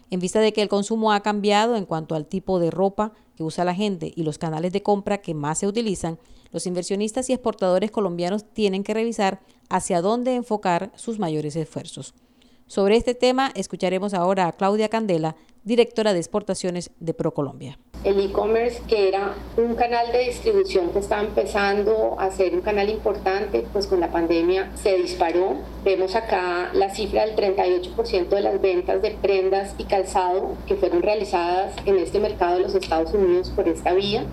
En 0.09 0.21
vista 0.21 0.41
de 0.41 0.55
que 0.55 0.63
el 0.63 0.71
consumo 0.71 1.13
ha 1.13 1.21
cambiado 1.21 1.77
en 1.77 1.85
cuanto 1.85 2.15
al 2.15 2.25
tipo 2.25 2.59
de 2.59 2.71
ropa 2.71 3.13
que 3.37 3.45
usa 3.45 3.67
la 3.67 3.75
gente 3.75 4.15
y 4.17 4.23
los 4.23 4.39
canales 4.39 4.73
de 4.73 4.83
compra 4.83 5.19
que 5.19 5.35
más 5.35 5.59
se 5.59 5.67
utilizan, 5.67 6.19
los 6.51 6.67
inversionistas 6.67 7.29
y 7.29 7.35
exportadores 7.35 7.91
colombianos 7.91 8.47
tienen 8.55 8.83
que 8.83 8.95
revisar 8.95 9.41
hacia 9.69 10.01
dónde 10.01 10.37
enfocar 10.37 10.91
sus 10.97 11.19
mayores 11.19 11.55
esfuerzos. 11.55 12.15
Sobre 12.67 12.97
este 12.97 13.15
tema 13.15 13.53
escucharemos 13.55 14.15
ahora 14.15 14.47
a 14.47 14.53
Claudia 14.53 14.89
Candela, 14.89 15.37
directora 15.65 16.15
de 16.15 16.21
exportaciones 16.21 16.93
de 16.99 17.13
ProColombia. 17.13 17.79
El 18.05 18.21
e-commerce, 18.21 18.81
que 18.87 19.09
era 19.09 19.35
un 19.57 19.75
canal 19.75 20.13
de 20.13 20.21
distribución 20.21 20.91
que 20.91 21.01
estaba 21.01 21.23
empezando 21.23 22.15
a 22.19 22.31
ser 22.31 22.55
un 22.55 22.61
canal 22.61 22.89
importante, 22.89 23.67
pues 23.73 23.89
con 23.89 23.99
la 23.99 24.13
pandemia 24.13 24.71
se 24.77 24.97
disparó. 24.97 25.57
Vemos 25.85 26.15
acá 26.15 26.71
la 26.75 26.91
cifra 26.95 27.27
del 27.27 27.35
38% 27.35 28.29
de 28.29 28.41
las 28.41 28.61
ventas 28.61 29.03
de 29.03 29.11
prendas 29.11 29.75
y 29.79 29.85
calzado 29.85 30.55
que 30.69 30.77
fueron 30.77 31.03
realizadas 31.03 31.73
en 31.87 31.99
este 31.99 32.21
mercado 32.21 32.59
de 32.59 32.61
los 32.63 32.75
Estados 32.77 33.13
Unidos 33.15 33.51
por 33.51 33.67
esta 33.67 33.93
vía. 33.95 34.25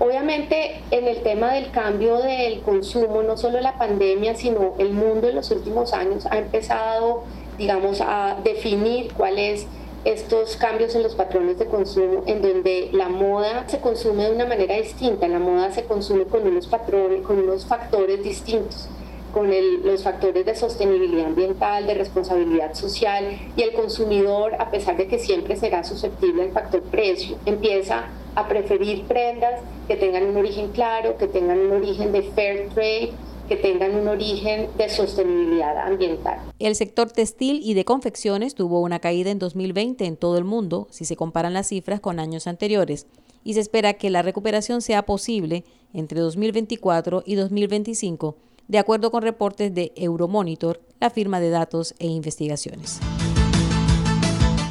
Obviamente 0.00 0.80
en 0.90 1.06
el 1.06 1.22
tema 1.22 1.52
del 1.52 1.70
cambio 1.70 2.18
del 2.18 2.62
consumo, 2.62 3.22
no 3.22 3.36
solo 3.36 3.60
la 3.60 3.78
pandemia, 3.78 4.34
sino 4.34 4.74
el 4.78 4.92
mundo 4.92 5.28
en 5.28 5.36
los 5.36 5.52
últimos 5.52 5.92
años 5.92 6.26
ha 6.26 6.38
empezado, 6.38 7.22
digamos, 7.58 8.00
a 8.00 8.38
definir 8.42 9.12
cuál 9.12 9.38
es 9.38 9.68
estos 10.04 10.56
cambios 10.56 10.94
en 10.94 11.02
los 11.02 11.14
patrones 11.14 11.58
de 11.58 11.66
consumo 11.66 12.22
en 12.26 12.42
donde 12.42 12.90
la 12.92 13.08
moda 13.08 13.68
se 13.68 13.80
consume 13.80 14.24
de 14.24 14.34
una 14.34 14.46
manera 14.46 14.76
distinta, 14.76 15.26
la 15.28 15.38
moda 15.38 15.72
se 15.72 15.84
consume 15.84 16.24
con 16.24 16.46
unos 16.46 16.66
patrones, 16.66 17.22
con 17.22 17.38
unos 17.38 17.66
factores 17.66 18.22
distintos 18.22 18.88
con 19.34 19.50
los 19.82 20.04
factores 20.04 20.46
de 20.46 20.54
sostenibilidad 20.54 21.26
ambiental, 21.26 21.88
de 21.88 21.94
responsabilidad 21.94 22.72
social 22.74 23.36
y 23.56 23.62
el 23.62 23.72
consumidor, 23.72 24.54
a 24.60 24.70
pesar 24.70 24.96
de 24.96 25.08
que 25.08 25.18
siempre 25.18 25.56
será 25.56 25.82
susceptible 25.82 26.44
al 26.44 26.52
factor 26.52 26.82
precio, 26.82 27.36
empieza 27.44 28.04
a 28.36 28.46
preferir 28.46 29.02
prendas 29.06 29.60
que 29.88 29.96
tengan 29.96 30.28
un 30.28 30.36
origen 30.36 30.68
claro, 30.68 31.18
que 31.18 31.26
tengan 31.26 31.58
un 31.58 31.72
origen 31.72 32.12
de 32.12 32.22
fair 32.22 32.68
trade, 32.72 33.10
que 33.48 33.56
tengan 33.56 33.94
un 33.94 34.08
origen 34.08 34.68
de 34.76 34.88
sostenibilidad 34.88 35.76
ambiental. 35.78 36.38
El 36.58 36.74
sector 36.74 37.10
textil 37.10 37.60
y 37.62 37.74
de 37.74 37.84
confecciones 37.84 38.54
tuvo 38.54 38.80
una 38.80 39.00
caída 39.00 39.30
en 39.30 39.38
2020 39.38 40.04
en 40.06 40.16
todo 40.16 40.38
el 40.38 40.44
mundo, 40.44 40.88
si 40.90 41.04
se 41.04 41.16
comparan 41.16 41.54
las 41.54 41.68
cifras 41.68 42.00
con 42.00 42.18
años 42.18 42.46
anteriores, 42.46 43.06
y 43.44 43.54
se 43.54 43.60
espera 43.60 43.94
que 43.94 44.10
la 44.10 44.22
recuperación 44.22 44.80
sea 44.80 45.04
posible 45.04 45.64
entre 45.92 46.20
2024 46.20 47.22
y 47.26 47.34
2025, 47.34 48.36
de 48.68 48.78
acuerdo 48.78 49.10
con 49.10 49.22
reportes 49.22 49.74
de 49.74 49.92
Euromonitor, 49.96 50.80
la 51.00 51.10
firma 51.10 51.40
de 51.40 51.50
datos 51.50 51.94
e 51.98 52.06
investigaciones. 52.06 53.00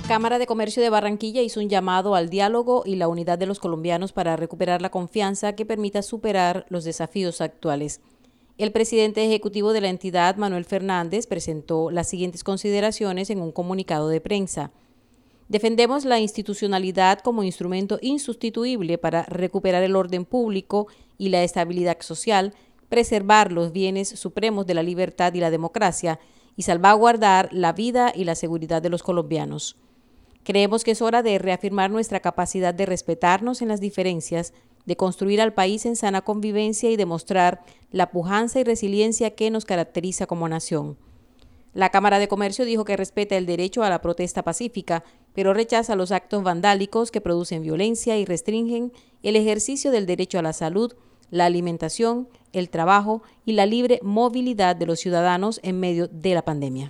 Cámara 0.08 0.38
de 0.38 0.48
Comercio 0.48 0.84
de 0.84 0.90
Barranquilla 0.90 1.42
hizo 1.42 1.62
un 1.62 1.70
llamado 1.70 2.14
al 2.16 2.30
diálogo 2.30 2.84
y 2.86 2.98
la 2.98 3.08
unidad 3.08 3.38
de 3.38 3.46
los 3.46 3.60
colombianos 3.60 4.12
para 4.12 4.36
recuperar 4.36 4.82
la 4.82 4.92
confianza 4.92 5.56
que 5.56 5.66
permita 5.66 6.02
superar 6.02 6.66
los 6.68 6.84
desafíos 6.84 7.40
actuales. 7.40 8.02
El 8.64 8.72
presidente 8.72 9.26
ejecutivo 9.26 9.74
de 9.74 9.82
la 9.82 9.90
entidad, 9.90 10.38
Manuel 10.38 10.64
Fernández, 10.64 11.28
presentó 11.28 11.92
las 11.92 12.08
siguientes 12.08 12.46
consideraciones 12.46 13.30
en 13.30 13.42
un 13.42 13.52
comunicado 13.52 14.08
de 14.08 14.22
prensa. 14.22 14.72
Defendemos 15.50 16.06
la 16.06 16.22
institucionalidad 16.22 17.20
como 17.20 17.44
instrumento 17.44 18.00
insustituible 18.02 18.98
para 18.98 19.24
recuperar 19.24 19.84
el 19.84 19.98
orden 19.98 20.24
público 20.24 20.88
y 21.18 21.28
la 21.28 21.44
estabilidad 21.44 21.98
social, 22.00 22.54
preservar 22.88 23.52
los 23.52 23.74
bienes 23.74 24.08
supremos 24.08 24.66
de 24.66 24.76
la 24.76 24.84
libertad 24.84 25.34
y 25.34 25.42
la 25.42 25.52
democracia 25.52 26.22
y 26.56 26.62
salvaguardar 26.62 27.50
la 27.52 27.74
vida 27.74 28.14
y 28.16 28.24
la 28.24 28.36
seguridad 28.36 28.82
de 28.82 28.88
los 28.88 29.04
colombianos. 29.04 29.76
Creemos 30.44 30.84
que 30.84 30.92
es 30.92 31.02
hora 31.02 31.24
de 31.24 31.40
reafirmar 31.40 31.90
nuestra 31.90 32.20
capacidad 32.20 32.74
de 32.74 32.86
respetarnos 32.86 33.62
en 33.62 33.70
las 33.70 33.80
diferencias 33.80 34.54
de 34.86 34.98
construir 34.98 35.42
al 35.42 35.54
país 35.54 35.86
en 35.86 35.96
sana 35.96 36.22
convivencia 36.22 36.92
y 36.92 36.98
demostrar 36.98 37.64
la 37.92 38.12
pujanza 38.12 38.60
y 38.60 38.64
resiliencia 38.64 39.32
que 39.32 39.50
nos 39.50 39.66
caracteriza 39.66 40.26
como 40.28 40.50
nación. 40.50 40.98
La 41.74 41.90
Cámara 41.90 42.20
de 42.20 42.28
Comercio 42.28 42.66
dijo 42.66 42.86
que 42.86 42.98
respeta 42.98 43.36
el 43.36 43.46
derecho 43.46 43.82
a 43.84 43.90
la 43.90 44.02
protesta 44.02 44.44
pacífica, 44.44 45.04
pero 45.34 45.54
rechaza 45.54 45.96
los 45.96 46.12
actos 46.12 46.44
vandálicos 46.44 47.10
que 47.10 47.22
producen 47.22 47.64
violencia 47.64 48.18
y 48.18 48.26
restringen 48.26 48.92
el 49.24 49.36
ejercicio 49.36 49.90
del 49.90 50.06
derecho 50.06 50.38
a 50.38 50.44
la 50.44 50.54
salud, 50.54 50.94
la 51.32 51.46
alimentación, 51.46 52.28
el 52.52 52.70
trabajo 52.70 53.24
y 53.44 53.54
la 53.54 53.66
libre 53.66 54.00
movilidad 54.04 54.76
de 54.76 54.86
los 54.86 55.00
ciudadanos 55.00 55.60
en 55.64 55.80
medio 55.80 56.08
de 56.08 56.36
la 56.36 56.44
pandemia. 56.44 56.90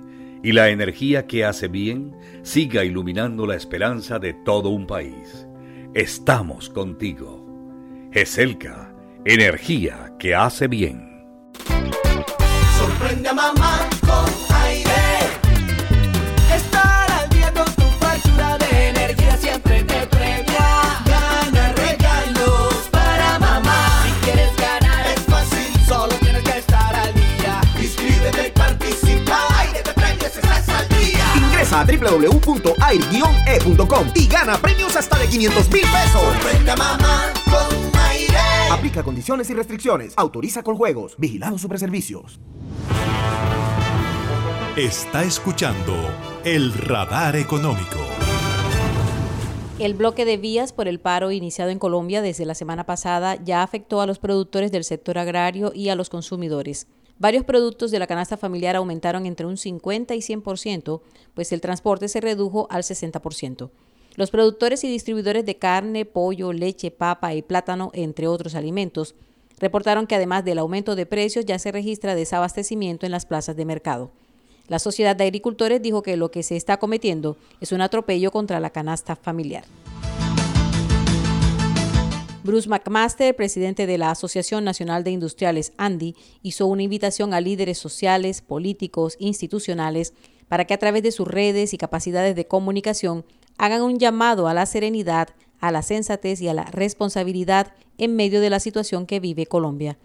y 0.43 0.51
la 0.51 0.69
energía 0.69 1.27
que 1.27 1.45
hace 1.45 1.67
bien 1.67 2.15
siga 2.41 2.83
iluminando 2.83 3.45
la 3.45 3.55
esperanza 3.55 4.19
de 4.19 4.33
todo 4.33 4.69
un 4.69 4.87
país. 4.87 5.47
Estamos 5.93 6.69
contigo. 6.69 7.45
GESELCA, 8.11 8.93
energía 9.25 10.13
que 10.19 10.35
hace 10.35 10.67
bien. 10.67 11.25
Sorprende 12.77 13.33
mamá 13.33 13.89
y 34.15 34.27
gana 34.27 34.57
premios 34.57 34.95
hasta 34.97 35.17
de 35.17 35.27
500 35.27 35.69
mil 35.71 35.81
pesos. 35.81 36.21
Sorprende 36.21 36.71
a 36.71 36.75
mamá 36.75 37.33
con 37.45 37.91
Aplica 38.71 39.03
condiciones 39.03 39.49
y 39.49 39.53
restricciones. 39.53 40.13
Autoriza 40.17 40.63
con 40.63 40.75
juegos. 40.75 41.15
Vigilado 41.17 41.57
Superservicios. 41.57 42.39
Está 44.75 45.23
escuchando 45.23 45.93
el 46.43 46.73
radar 46.73 47.35
económico. 47.35 47.99
El 49.79 49.93
bloque 49.93 50.25
de 50.25 50.37
vías 50.37 50.73
por 50.73 50.87
el 50.87 50.99
paro 50.99 51.31
iniciado 51.31 51.71
en 51.71 51.79
Colombia 51.79 52.21
desde 52.21 52.45
la 52.45 52.55
semana 52.55 52.85
pasada 52.85 53.37
ya 53.43 53.63
afectó 53.63 54.01
a 54.01 54.05
los 54.05 54.19
productores 54.19 54.71
del 54.71 54.83
sector 54.83 55.17
agrario 55.17 55.71
y 55.73 55.89
a 55.89 55.95
los 55.95 56.09
consumidores. 56.09 56.87
Varios 57.21 57.45
productos 57.45 57.91
de 57.91 57.99
la 57.99 58.07
canasta 58.07 58.35
familiar 58.35 58.75
aumentaron 58.75 59.27
entre 59.27 59.45
un 59.45 59.55
50 59.55 60.15
y 60.15 60.21
100%, 60.21 61.01
pues 61.35 61.51
el 61.51 61.61
transporte 61.61 62.07
se 62.07 62.19
redujo 62.19 62.65
al 62.71 62.81
60%. 62.81 63.69
Los 64.15 64.31
productores 64.31 64.83
y 64.83 64.87
distribuidores 64.87 65.45
de 65.45 65.55
carne, 65.59 66.05
pollo, 66.05 66.51
leche, 66.51 66.89
papa 66.89 67.35
y 67.35 67.43
plátano, 67.43 67.91
entre 67.93 68.27
otros 68.27 68.55
alimentos, 68.55 69.13
reportaron 69.59 70.07
que 70.07 70.15
además 70.15 70.43
del 70.43 70.57
aumento 70.57 70.95
de 70.95 71.05
precios 71.05 71.45
ya 71.45 71.59
se 71.59 71.71
registra 71.71 72.15
desabastecimiento 72.15 73.05
en 73.05 73.11
las 73.11 73.27
plazas 73.27 73.55
de 73.55 73.65
mercado. 73.65 74.09
La 74.67 74.79
Sociedad 74.79 75.15
de 75.15 75.25
Agricultores 75.25 75.79
dijo 75.79 76.01
que 76.01 76.17
lo 76.17 76.31
que 76.31 76.41
se 76.41 76.55
está 76.55 76.77
cometiendo 76.77 77.37
es 77.59 77.71
un 77.71 77.81
atropello 77.81 78.31
contra 78.31 78.59
la 78.59 78.71
canasta 78.71 79.15
familiar. 79.15 79.65
Bruce 82.43 82.67
McMaster, 82.67 83.35
presidente 83.35 83.85
de 83.85 83.99
la 83.99 84.09
Asociación 84.09 84.63
Nacional 84.63 85.03
de 85.03 85.11
Industriales 85.11 85.73
ANDI, 85.77 86.15
hizo 86.41 86.65
una 86.65 86.81
invitación 86.81 87.35
a 87.35 87.41
líderes 87.41 87.77
sociales, 87.77 88.41
políticos, 88.41 89.15
institucionales, 89.19 90.15
para 90.47 90.65
que 90.65 90.73
a 90.73 90.79
través 90.79 91.03
de 91.03 91.11
sus 91.11 91.27
redes 91.27 91.71
y 91.75 91.77
capacidades 91.77 92.35
de 92.35 92.47
comunicación 92.47 93.25
hagan 93.59 93.83
un 93.83 93.99
llamado 93.99 94.47
a 94.47 94.55
la 94.55 94.65
serenidad, 94.65 95.29
a 95.59 95.71
la 95.71 95.83
sensatez 95.83 96.41
y 96.41 96.47
a 96.47 96.55
la 96.55 96.63
responsabilidad 96.63 97.73
en 97.99 98.15
medio 98.15 98.41
de 98.41 98.49
la 98.49 98.59
situación 98.59 99.05
que 99.05 99.19
vive 99.19 99.45
Colombia. 99.45 99.99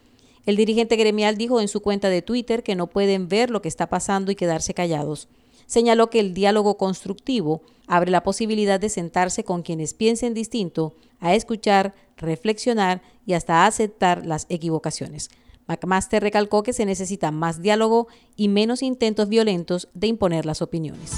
El 0.45 0.57
dirigente 0.57 0.97
gremial 0.97 1.39
dijo 1.39 1.63
en 1.63 1.69
su 1.69 1.81
cuenta 1.81 2.11
de 2.11 2.21
Twitter 2.21 2.63
que 2.63 2.77
no 2.77 2.87
pueden 2.87 3.29
ver 3.29 3.49
lo 3.49 3.63
que 3.63 3.69
está 3.69 3.89
pasando 3.89 4.31
y 4.31 4.37
quedarse 4.37 4.75
callados. 4.75 5.29
Señaló 5.67 6.11
que 6.11 6.21
el 6.21 6.35
diálogo 6.35 6.77
constructivo 6.77 7.63
abre 7.87 8.11
la 8.11 8.23
posibilidad 8.23 8.81
de 8.81 8.89
sentarse 8.89 9.45
con 9.45 9.63
quienes 9.63 9.95
piensen 9.95 10.35
distinto, 10.35 10.95
a 11.21 11.35
escuchar, 11.35 11.95
reflexionar 12.17 13.03
y 13.27 13.35
hasta 13.35 13.67
aceptar 13.67 14.27
las 14.27 14.47
equivocaciones. 14.49 15.31
McMaster 15.67 16.23
recalcó 16.23 16.63
que 16.63 16.73
se 16.73 16.87
necesita 16.87 17.31
más 17.31 17.61
diálogo 17.61 18.07
y 18.37 18.49
menos 18.49 18.83
intentos 18.83 19.29
violentos 19.29 19.89
de 19.95 20.07
imponer 20.07 20.47
las 20.47 20.63
opiniones. 20.63 21.13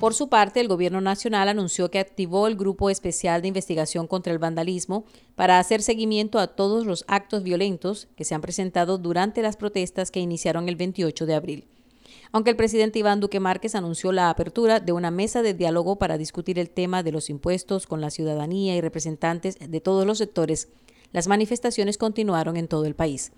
Por 0.00 0.14
su 0.14 0.30
parte, 0.30 0.60
el 0.60 0.68
Gobierno 0.68 1.02
Nacional 1.02 1.50
anunció 1.50 1.90
que 1.90 1.98
activó 1.98 2.46
el 2.46 2.56
Grupo 2.56 2.88
Especial 2.88 3.42
de 3.42 3.48
Investigación 3.48 4.06
contra 4.06 4.32
el 4.32 4.38
Vandalismo 4.38 5.04
para 5.34 5.58
hacer 5.58 5.82
seguimiento 5.82 6.38
a 6.38 6.46
todos 6.46 6.86
los 6.86 7.04
actos 7.06 7.42
violentos 7.42 8.08
que 8.16 8.24
se 8.24 8.34
han 8.34 8.40
presentado 8.40 8.96
durante 8.96 9.42
las 9.42 9.58
protestas 9.58 10.10
que 10.10 10.20
iniciaron 10.20 10.70
el 10.70 10.76
28 10.76 11.26
de 11.26 11.34
abril. 11.34 11.68
Aunque 12.32 12.50
el 12.50 12.56
presidente 12.56 13.00
Iván 13.00 13.18
Duque 13.18 13.40
Márquez 13.40 13.74
anunció 13.74 14.12
la 14.12 14.30
apertura 14.30 14.78
de 14.78 14.92
una 14.92 15.10
mesa 15.10 15.42
de 15.42 15.54
diálogo 15.54 15.96
para 15.96 16.16
discutir 16.16 16.58
el 16.58 16.70
tema 16.70 17.02
de 17.02 17.10
los 17.10 17.28
impuestos 17.28 17.86
con 17.86 18.00
la 18.00 18.10
ciudadanía 18.10 18.76
y 18.76 18.80
representantes 18.80 19.58
de 19.58 19.80
todos 19.80 20.06
los 20.06 20.18
sectores, 20.18 20.68
las 21.12 21.26
manifestaciones 21.26 21.98
continuaron 21.98 22.56
en 22.56 22.68
todo 22.68 22.84
el 22.84 22.94
país. 22.94 23.32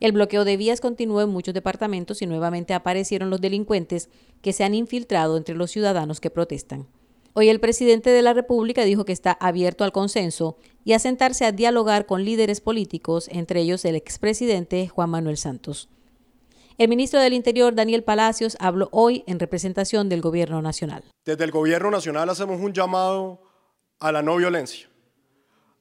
El 0.00 0.12
bloqueo 0.12 0.44
de 0.44 0.56
vías 0.56 0.80
continuó 0.80 1.22
en 1.22 1.30
muchos 1.30 1.54
departamentos 1.54 2.20
y 2.22 2.26
nuevamente 2.26 2.74
aparecieron 2.74 3.30
los 3.30 3.40
delincuentes 3.40 4.10
que 4.42 4.52
se 4.52 4.62
han 4.62 4.74
infiltrado 4.74 5.36
entre 5.36 5.54
los 5.54 5.70
ciudadanos 5.70 6.20
que 6.20 6.30
protestan. 6.30 6.86
Hoy 7.32 7.48
el 7.48 7.60
presidente 7.60 8.10
de 8.10 8.22
la 8.22 8.34
República 8.34 8.84
dijo 8.84 9.04
que 9.04 9.12
está 9.12 9.32
abierto 9.32 9.84
al 9.84 9.92
consenso 9.92 10.56
y 10.84 10.92
a 10.92 10.98
sentarse 10.98 11.46
a 11.46 11.52
dialogar 11.52 12.06
con 12.06 12.24
líderes 12.24 12.60
políticos, 12.60 13.28
entre 13.32 13.60
ellos 13.60 13.84
el 13.84 13.96
expresidente 13.96 14.86
Juan 14.88 15.10
Manuel 15.10 15.36
Santos. 15.36 15.88
El 16.78 16.88
ministro 16.88 17.18
del 17.18 17.32
Interior, 17.32 17.74
Daniel 17.74 18.04
Palacios, 18.04 18.56
habló 18.60 18.88
hoy 18.92 19.24
en 19.26 19.40
representación 19.40 20.08
del 20.08 20.20
Gobierno 20.20 20.62
Nacional. 20.62 21.02
Desde 21.24 21.42
el 21.42 21.50
Gobierno 21.50 21.90
Nacional 21.90 22.30
hacemos 22.30 22.60
un 22.60 22.72
llamado 22.72 23.42
a 23.98 24.12
la 24.12 24.22
no 24.22 24.36
violencia, 24.36 24.88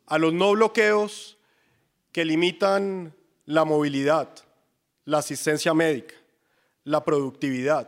a 0.08 0.18
los 0.18 0.34
no 0.34 0.54
bloqueos 0.54 1.38
que 2.12 2.26
limitan 2.26 3.16
la 3.46 3.64
movilidad, 3.64 4.28
la 5.06 5.20
asistencia 5.20 5.76
médica, 5.76 6.16
la 6.84 7.06
productividad 7.06 7.88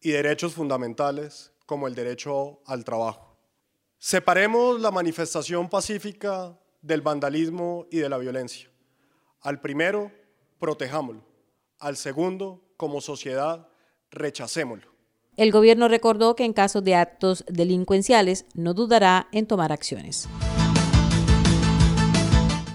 y 0.00 0.12
derechos 0.12 0.54
fundamentales 0.54 1.50
como 1.66 1.88
el 1.88 1.96
derecho 1.96 2.60
al 2.66 2.84
trabajo. 2.84 3.36
Separemos 3.98 4.80
la 4.80 4.92
manifestación 4.92 5.68
pacífica 5.68 6.56
del 6.82 7.00
vandalismo 7.00 7.88
y 7.90 7.98
de 7.98 8.08
la 8.08 8.18
violencia. 8.18 8.70
Al 9.40 9.60
primero, 9.60 10.12
protejámoslo. 10.60 11.35
Al 11.78 11.96
segundo, 11.96 12.62
como 12.78 13.02
sociedad, 13.02 13.68
rechacémoslo. 14.10 14.90
El 15.36 15.52
gobierno 15.52 15.88
recordó 15.88 16.34
que 16.34 16.44
en 16.44 16.54
casos 16.54 16.82
de 16.82 16.94
actos 16.94 17.44
delincuenciales 17.48 18.46
no 18.54 18.72
dudará 18.72 19.28
en 19.32 19.46
tomar 19.46 19.72
acciones. 19.72 20.26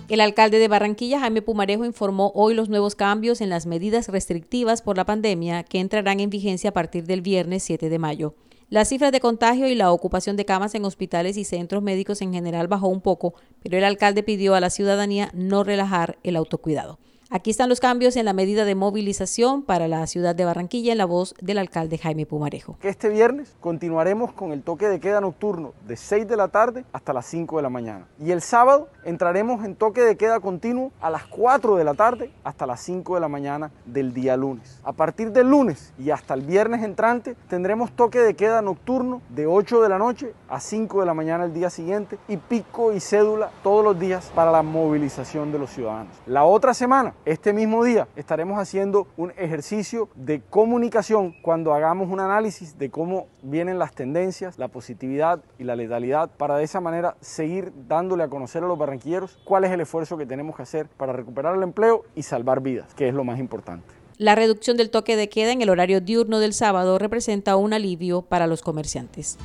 El 0.08 0.22
alcalde 0.22 0.60
de 0.60 0.67
Barranquilla, 0.67 1.20
Jaime 1.20 1.41
Pumarejo, 1.41 1.84
informó 1.84 2.31
hoy 2.36 2.53
los 2.53 2.70
nuevos 2.70 2.96
cambios 2.96 3.41
en 3.41 3.50
las 3.50 3.65
medidas 3.65 4.08
restrictivas 4.08 4.84
por 4.84 4.98
la 4.98 5.05
pandemia 5.05 5.63
que 5.63 5.79
entrarán 5.79 6.20
en 6.20 6.29
vigencia 6.29 6.70
a 6.70 6.74
partir 6.74 7.05
del 7.05 7.22
viernes 7.22 7.63
7 7.63 7.89
de 7.89 7.98
mayo. 7.98 8.36
Las 8.70 8.89
cifras 8.89 9.12
de 9.12 9.20
contagio 9.20 9.67
y 9.67 9.74
la 9.74 9.91
ocupación 9.91 10.36
de 10.36 10.46
camas 10.46 10.75
en 10.75 10.86
hospitales 10.86 11.38
y 11.38 11.43
centros 11.43 11.81
médicos 11.81 12.22
en 12.22 12.34
general 12.34 12.67
bajó 12.67 12.88
un 12.88 13.01
poco, 13.01 13.34
pero 13.63 13.79
el 13.79 13.84
alcalde 13.84 14.22
pidió 14.22 14.53
a 14.53 14.60
la 14.60 14.70
ciudadanía 14.70 15.31
no 15.34 15.63
relajar 15.63 16.20
el 16.24 16.36
autocuidado. 16.36 17.00
Aquí 17.33 17.50
están 17.50 17.69
los 17.69 17.79
cambios 17.79 18.17
en 18.17 18.25
la 18.25 18.33
medida 18.33 18.65
de 18.65 18.75
movilización 18.75 19.63
para 19.63 19.88
la 19.88 20.05
ciudad 20.05 20.35
de 20.35 20.43
Barranquilla 20.43 20.91
en 20.91 20.97
la 20.97 21.05
voz 21.05 21.33
del 21.39 21.59
alcalde 21.59 21.97
Jaime 21.97 22.25
Pumarejo. 22.25 22.75
Este 22.81 23.07
viernes 23.07 23.55
continuaremos 23.61 24.33
con 24.33 24.51
el 24.51 24.63
toque 24.63 24.89
de 24.89 25.00
queda 25.00 25.21
nocturno 25.21 25.71
de 25.88 25.95
6 25.95 26.27
de 26.27 26.35
la 26.35 26.50
tarde 26.50 26.83
hasta 26.91 27.13
las 27.13 27.25
5 27.27 27.55
de 27.55 27.63
la 27.63 27.69
mañana. 27.69 28.05
Y 28.19 28.31
el 28.31 28.41
sábado 28.41 28.89
entraremos 29.05 29.63
en 29.63 29.77
toque 29.77 30.01
de 30.01 30.17
queda 30.17 30.41
continuo 30.41 30.91
a 31.00 31.09
las 31.09 31.23
4 31.23 31.77
de 31.77 31.85
la 31.85 31.93
tarde 31.93 32.33
hasta 32.43 32.67
las 32.67 32.81
5 32.81 33.15
de 33.15 33.21
la 33.21 33.29
mañana 33.29 33.71
del 33.85 34.13
día 34.13 34.35
lunes. 34.35 34.81
A 34.83 34.91
partir 34.91 35.32
del 35.32 35.49
lunes 35.49 35.93
y 35.97 36.10
hasta 36.10 36.34
el 36.34 36.41
viernes 36.41 36.84
entrante 36.84 37.38
tendremos 37.47 37.93
toque 37.93 38.19
de 38.19 38.34
queda 38.34 38.62
nocturno 38.62 39.21
de 39.29 39.47
8 39.47 39.82
de 39.82 39.88
la 39.88 39.97
noche 39.97 40.34
a 40.49 40.60
5 40.60 40.99
de 40.99 41.06
la 41.06 41.13
mañana 41.13 41.45
el 41.45 41.53
día 41.53 41.69
siguiente 41.69 42.17
y 42.27 42.36
pico 42.36 42.91
y 42.91 42.99
cédula 42.99 43.51
todos 43.63 43.86
los 43.86 43.97
días 43.97 44.29
para 44.36 44.51
la 44.51 44.63
movilización 44.63 45.53
de 45.53 45.60
los 45.60 45.69
ciudadanos. 45.69 46.13
La 46.25 46.43
otra 46.43 46.73
semana 46.73 47.13
este 47.25 47.53
mismo 47.53 47.84
día 47.84 48.07
estaremos 48.15 48.57
haciendo 48.57 49.07
un 49.15 49.31
ejercicio 49.38 50.10
de 50.15 50.41
comunicación 50.41 51.36
cuando 51.41 51.73
hagamos 51.73 52.10
un 52.10 52.19
análisis 52.19 52.77
de 52.79 52.89
cómo 52.89 53.27
vienen 53.43 53.77
las 53.77 53.93
tendencias, 53.93 54.57
la 54.57 54.69
positividad 54.69 55.43
y 55.60 55.63
la 55.63 55.75
letalidad 55.75 56.31
para 56.31 56.57
de 56.57 56.63
esa 56.63 56.81
manera 56.81 57.15
seguir 57.21 57.71
dándole 57.88 58.23
a 58.23 58.27
conocer 58.27 58.63
a 58.63 58.67
los 58.67 58.77
barranquilleros 58.77 59.39
cuál 59.43 59.65
es 59.65 59.71
el 59.71 59.81
esfuerzo 59.81 60.17
que 60.17 60.25
tenemos 60.25 60.55
que 60.55 60.63
hacer 60.63 60.88
para 60.88 61.13
recuperar 61.13 61.55
el 61.55 61.63
empleo 61.63 62.05
y 62.15 62.23
salvar 62.23 62.62
vidas, 62.62 62.93
que 62.95 63.07
es 63.07 63.13
lo 63.13 63.23
más 63.23 63.39
importante. 63.39 63.86
La 64.17 64.36
reducción 64.36 64.77
del 64.77 64.89
toque 64.89 65.15
de 65.15 65.29
queda 65.29 65.51
en 65.51 65.62
el 65.62 65.69
horario 65.69 66.01
diurno 66.01 66.39
del 66.39 66.53
sábado 66.53 66.97
representa 66.97 67.55
un 67.55 67.73
alivio 67.73 68.23
para 68.23 68.47
los 68.47 68.62
comerciantes. 68.62 69.38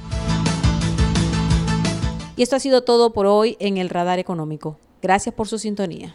Y 2.36 2.42
esto 2.42 2.56
ha 2.56 2.60
sido 2.60 2.84
todo 2.84 3.12
por 3.12 3.26
hoy 3.26 3.56
en 3.60 3.78
el 3.78 3.88
Radar 3.88 4.18
Económico. 4.18 4.78
Gracias 5.00 5.34
por 5.34 5.48
su 5.48 5.58
sintonía. 5.58 6.14